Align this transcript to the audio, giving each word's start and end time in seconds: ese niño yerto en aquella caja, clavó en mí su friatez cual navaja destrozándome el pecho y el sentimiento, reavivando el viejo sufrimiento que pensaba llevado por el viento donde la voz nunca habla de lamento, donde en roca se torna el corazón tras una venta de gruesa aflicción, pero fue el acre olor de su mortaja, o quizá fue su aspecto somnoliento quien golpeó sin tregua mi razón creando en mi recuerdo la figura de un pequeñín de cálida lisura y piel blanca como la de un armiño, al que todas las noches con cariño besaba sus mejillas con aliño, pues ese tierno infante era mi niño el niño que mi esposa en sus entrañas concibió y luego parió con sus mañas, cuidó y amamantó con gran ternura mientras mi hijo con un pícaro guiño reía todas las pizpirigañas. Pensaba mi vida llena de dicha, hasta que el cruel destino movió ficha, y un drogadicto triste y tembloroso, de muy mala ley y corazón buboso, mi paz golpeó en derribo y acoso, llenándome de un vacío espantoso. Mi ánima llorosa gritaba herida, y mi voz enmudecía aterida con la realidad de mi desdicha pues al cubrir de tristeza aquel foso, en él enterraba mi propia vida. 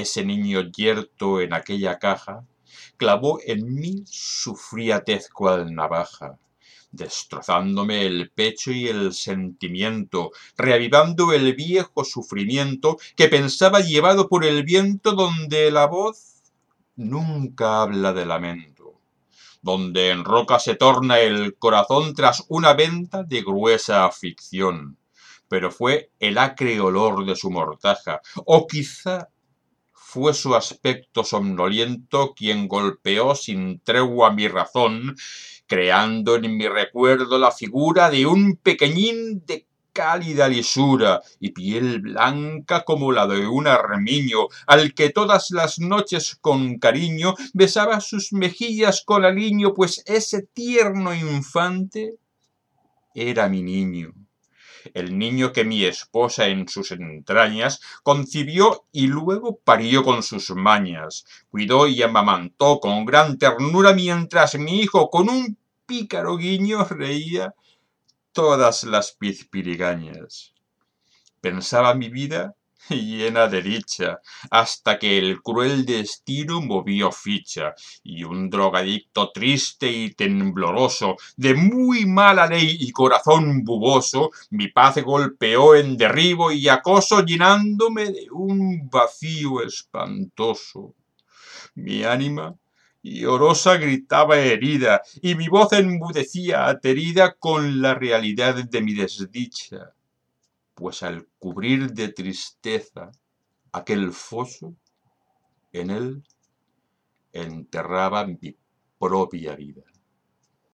ese 0.00 0.24
niño 0.24 0.70
yerto 0.70 1.40
en 1.40 1.52
aquella 1.52 1.98
caja, 1.98 2.44
clavó 2.96 3.40
en 3.44 3.74
mí 3.74 4.04
su 4.06 4.54
friatez 4.56 5.28
cual 5.28 5.74
navaja 5.74 6.38
destrozándome 6.90 8.06
el 8.06 8.30
pecho 8.30 8.70
y 8.72 8.88
el 8.88 9.12
sentimiento, 9.12 10.30
reavivando 10.56 11.32
el 11.32 11.54
viejo 11.54 12.04
sufrimiento 12.04 12.98
que 13.16 13.28
pensaba 13.28 13.80
llevado 13.80 14.28
por 14.28 14.44
el 14.44 14.62
viento 14.62 15.12
donde 15.12 15.70
la 15.70 15.86
voz 15.86 16.38
nunca 16.96 17.82
habla 17.82 18.12
de 18.12 18.26
lamento, 18.26 18.94
donde 19.62 20.10
en 20.10 20.24
roca 20.24 20.58
se 20.58 20.74
torna 20.74 21.20
el 21.20 21.56
corazón 21.56 22.14
tras 22.14 22.44
una 22.48 22.72
venta 22.72 23.22
de 23.22 23.42
gruesa 23.42 24.04
aflicción, 24.04 24.96
pero 25.48 25.70
fue 25.70 26.10
el 26.18 26.38
acre 26.38 26.80
olor 26.80 27.24
de 27.26 27.36
su 27.36 27.50
mortaja, 27.50 28.20
o 28.44 28.66
quizá 28.66 29.28
fue 30.10 30.32
su 30.32 30.54
aspecto 30.54 31.22
somnoliento 31.22 32.32
quien 32.34 32.66
golpeó 32.66 33.34
sin 33.34 33.80
tregua 33.80 34.30
mi 34.30 34.48
razón 34.48 35.14
creando 35.66 36.36
en 36.36 36.56
mi 36.56 36.66
recuerdo 36.66 37.38
la 37.38 37.52
figura 37.52 38.08
de 38.08 38.24
un 38.24 38.56
pequeñín 38.56 39.44
de 39.44 39.66
cálida 39.92 40.48
lisura 40.48 41.20
y 41.40 41.50
piel 41.50 42.00
blanca 42.00 42.86
como 42.86 43.12
la 43.12 43.26
de 43.26 43.46
un 43.46 43.66
armiño, 43.66 44.46
al 44.66 44.94
que 44.94 45.10
todas 45.10 45.50
las 45.50 45.78
noches 45.78 46.38
con 46.40 46.78
cariño 46.78 47.34
besaba 47.52 48.00
sus 48.00 48.32
mejillas 48.32 49.02
con 49.04 49.26
aliño, 49.26 49.74
pues 49.74 50.02
ese 50.06 50.40
tierno 50.40 51.12
infante 51.12 52.14
era 53.14 53.50
mi 53.50 53.62
niño 53.62 54.14
el 54.94 55.18
niño 55.18 55.52
que 55.52 55.64
mi 55.64 55.84
esposa 55.84 56.46
en 56.46 56.68
sus 56.68 56.90
entrañas 56.92 57.80
concibió 58.02 58.84
y 58.92 59.06
luego 59.06 59.58
parió 59.58 60.04
con 60.04 60.22
sus 60.22 60.50
mañas, 60.50 61.24
cuidó 61.50 61.86
y 61.86 62.02
amamantó 62.02 62.80
con 62.80 63.04
gran 63.04 63.38
ternura 63.38 63.92
mientras 63.92 64.56
mi 64.56 64.80
hijo 64.80 65.10
con 65.10 65.28
un 65.28 65.56
pícaro 65.86 66.36
guiño 66.36 66.84
reía 66.84 67.54
todas 68.32 68.84
las 68.84 69.12
pizpirigañas. 69.12 70.52
Pensaba 71.40 71.94
mi 71.94 72.08
vida 72.08 72.54
llena 72.90 73.48
de 73.48 73.62
dicha, 73.62 74.20
hasta 74.50 74.98
que 74.98 75.18
el 75.18 75.42
cruel 75.42 75.84
destino 75.84 76.60
movió 76.60 77.10
ficha, 77.12 77.74
y 78.02 78.24
un 78.24 78.48
drogadicto 78.48 79.30
triste 79.32 79.90
y 79.90 80.14
tembloroso, 80.14 81.16
de 81.36 81.54
muy 81.54 82.06
mala 82.06 82.46
ley 82.46 82.76
y 82.80 82.90
corazón 82.92 83.64
buboso, 83.64 84.30
mi 84.50 84.68
paz 84.68 85.02
golpeó 85.02 85.74
en 85.74 85.96
derribo 85.96 86.52
y 86.52 86.68
acoso, 86.68 87.24
llenándome 87.24 88.06
de 88.10 88.26
un 88.30 88.88
vacío 88.88 89.62
espantoso. 89.62 90.94
Mi 91.74 92.04
ánima 92.04 92.54
llorosa 93.02 93.76
gritaba 93.76 94.38
herida, 94.38 95.02
y 95.22 95.34
mi 95.34 95.48
voz 95.48 95.72
enmudecía 95.72 96.66
aterida 96.68 97.34
con 97.34 97.80
la 97.80 97.94
realidad 97.94 98.54
de 98.54 98.82
mi 98.82 98.94
desdicha 98.94 99.94
pues 100.78 101.02
al 101.02 101.26
cubrir 101.40 101.92
de 101.92 102.12
tristeza 102.12 103.10
aquel 103.72 104.12
foso, 104.12 104.76
en 105.72 105.90
él 105.90 106.22
enterraba 107.32 108.24
mi 108.24 108.56
propia 108.96 109.56
vida. 109.56 109.82